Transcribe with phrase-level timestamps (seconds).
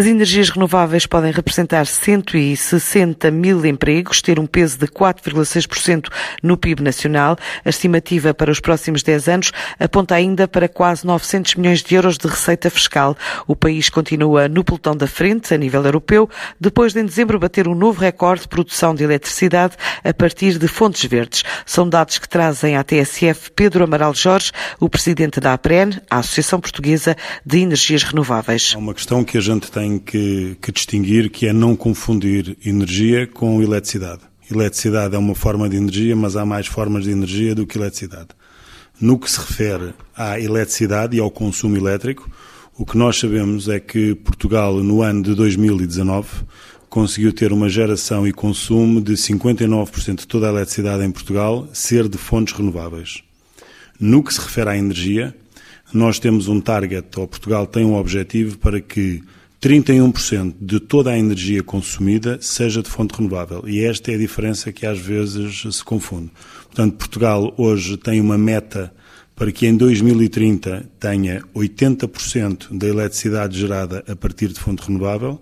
[0.00, 6.08] As energias renováveis podem representar 160 mil empregos, ter um peso de 4,6%
[6.42, 7.36] no PIB nacional.
[7.62, 12.16] A estimativa para os próximos 10 anos aponta ainda para quase 900 milhões de euros
[12.16, 13.14] de receita fiscal.
[13.46, 17.68] O país continua no pelotão da frente a nível europeu, depois de em dezembro bater
[17.68, 21.42] um novo recorde de produção de eletricidade a partir de fontes verdes.
[21.66, 26.58] São dados que trazem à TSF Pedro Amaral Jorge, o presidente da APREN, a Associação
[26.58, 27.14] Portuguesa
[27.44, 28.72] de Energias Renováveis.
[28.74, 33.26] Há uma questão que a gente tem que, que distinguir, que é não confundir energia
[33.26, 34.20] com eletricidade.
[34.50, 38.28] Eletricidade é uma forma de energia, mas há mais formas de energia do que eletricidade.
[39.00, 42.28] No que se refere à eletricidade e ao consumo elétrico,
[42.76, 46.28] o que nós sabemos é que Portugal, no ano de 2019,
[46.88, 52.08] conseguiu ter uma geração e consumo de 59% de toda a eletricidade em Portugal ser
[52.08, 53.22] de fontes renováveis.
[53.98, 55.34] No que se refere à energia,
[55.92, 59.22] nós temos um target, ou Portugal tem um objetivo para que
[59.60, 63.62] 31% de toda a energia consumida seja de fonte renovável.
[63.66, 66.30] E esta é a diferença que às vezes se confunde.
[66.64, 68.90] Portanto, Portugal hoje tem uma meta
[69.36, 75.38] para que em 2030 tenha 80% da eletricidade gerada a partir de fonte renovável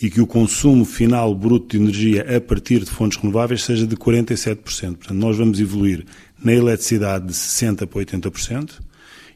[0.00, 3.96] e que o consumo final bruto de energia a partir de fontes renováveis seja de
[3.96, 4.56] 47%.
[4.58, 6.04] Portanto, nós vamos evoluir
[6.42, 8.72] na eletricidade de 60% para 80%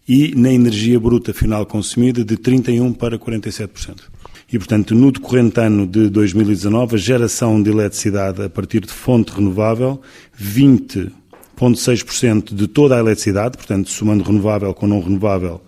[0.08, 4.04] e na energia bruta final consumida de 31% para 47%.
[4.50, 9.30] E, portanto, no decorrente ano de 2019, a geração de eletricidade a partir de fonte
[9.30, 10.00] renovável,
[10.42, 15.60] 20,6% de toda a eletricidade, portanto, somando renovável com não renovável,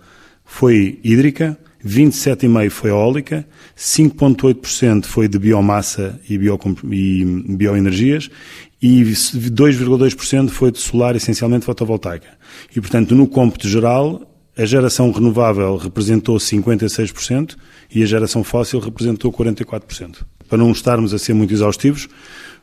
[0.43, 3.47] foi hídrica, 27,5% foi eólica,
[3.77, 6.59] 5,8% foi de biomassa e, bio,
[6.91, 7.23] e
[7.55, 8.31] bioenergias
[8.81, 12.29] e 2,2% foi de solar, essencialmente fotovoltaica.
[12.75, 14.30] E, portanto, no cômputo geral,
[14.61, 17.55] a geração renovável representou 56%
[17.93, 20.17] e a geração fóssil representou 44%.
[20.47, 22.07] Para não estarmos a ser muito exaustivos,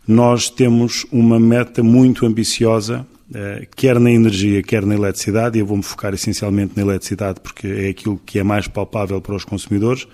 [0.07, 3.07] nós temos uma meta muito ambiciosa
[3.77, 7.89] quer na energia, quer na eletricidade, e eu vou-me focar essencialmente na eletricidade porque é
[7.89, 10.06] aquilo que é mais palpável para os consumidores,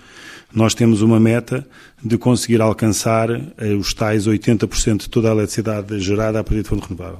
[0.53, 1.67] nós temos uma meta
[2.03, 6.69] de conseguir alcançar eh, os tais 80% de toda a eletricidade gerada a partir de
[6.69, 7.19] fonte renovável.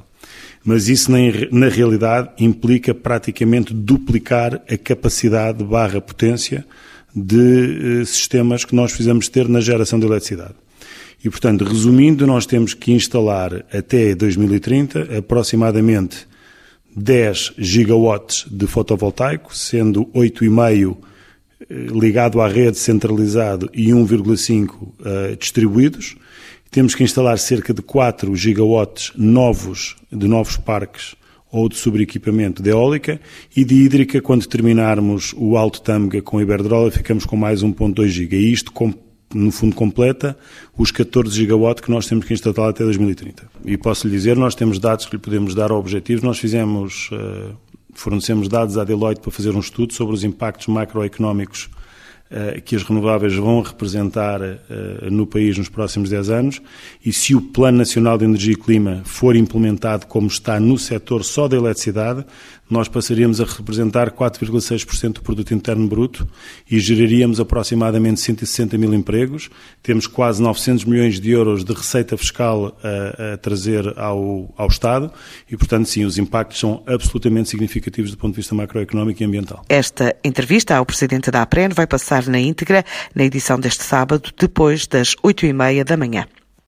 [0.64, 1.12] Mas isso,
[1.52, 6.66] na realidade, implica praticamente duplicar a capacidade barra potência
[7.16, 10.56] de eh, sistemas que nós fizemos ter na geração de eletricidade.
[11.26, 16.28] E, portanto, resumindo, nós temos que instalar até 2030 aproximadamente
[16.96, 20.96] 10 gigawatts de fotovoltaico, sendo 8,5
[21.62, 26.16] eh, ligado à rede centralizado e 1,5 uh, distribuídos.
[26.70, 31.16] Temos que instalar cerca de 4 gigawatts novos, de novos parques
[31.52, 33.20] ou de sobreequipamento de eólica
[33.58, 38.38] e de hídrica, quando terminarmos o Alto Tâmega com Iberdrola, ficamos com mais 1.2 giga.
[38.38, 38.94] E isto com
[39.36, 40.38] no fundo, completa
[40.78, 43.44] os 14 gigawatts que nós temos que instalar até 2030.
[43.66, 46.24] E posso lhe dizer, nós temos dados que lhe podemos dar objetivos.
[46.24, 47.56] Nós fizemos, uh,
[47.94, 51.70] fornecemos dados à Deloitte para fazer um estudo sobre os impactos macroeconómicos
[52.66, 56.62] que as renováveis vão representar uh, no país nos próximos 10 anos
[57.06, 61.24] e se o Plano Nacional de Energia e Clima for implementado como está no setor
[61.24, 62.26] só da eletricidade,
[62.70, 66.28] nós passaríamos a representar 4,6% do produto interno bruto
[66.70, 69.50] e geraríamos aproximadamente 160 mil empregos.
[69.84, 75.12] Temos quase 900 milhões de euros de receita fiscal a, a trazer ao, ao Estado
[75.50, 79.64] e, portanto, sim, os impactos são absolutamente significativos do ponto de vista macroeconómico e ambiental.
[79.70, 82.84] Esta entrevista ao Presidente da APREN vai passar na íntegra
[83.14, 86.26] na edição deste sábado, depois das 8h30 da manhã.